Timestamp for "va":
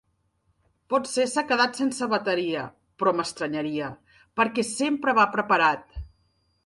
5.21-5.29